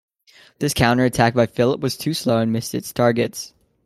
This 0.57 0.73
counter 0.73 1.05
attack 1.05 1.35
by 1.35 1.45
Philip 1.45 1.79
was 1.79 1.95
too 1.95 2.15
slow 2.15 2.39
and 2.39 2.51
missed 2.51 2.73
its 2.73 2.91
targets. 2.91 3.53